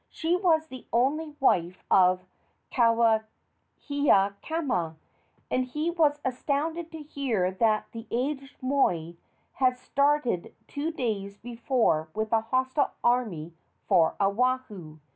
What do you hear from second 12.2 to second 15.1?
a hostile army for Oahu.